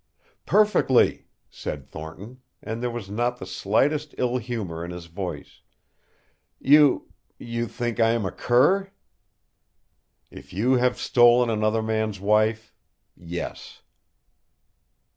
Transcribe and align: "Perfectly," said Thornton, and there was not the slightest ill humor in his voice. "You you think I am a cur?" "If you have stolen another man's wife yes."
"Perfectly," 0.47 1.27
said 1.51 1.85
Thornton, 1.85 2.41
and 2.63 2.81
there 2.81 2.89
was 2.89 3.07
not 3.07 3.37
the 3.37 3.45
slightest 3.45 4.15
ill 4.17 4.39
humor 4.39 4.83
in 4.83 4.89
his 4.89 5.05
voice. 5.05 5.61
"You 6.59 7.11
you 7.37 7.67
think 7.67 7.99
I 7.99 8.09
am 8.09 8.25
a 8.25 8.31
cur?" 8.31 8.89
"If 10.31 10.53
you 10.53 10.73
have 10.73 10.97
stolen 10.97 11.51
another 11.51 11.83
man's 11.83 12.19
wife 12.19 12.73
yes." 13.15 13.83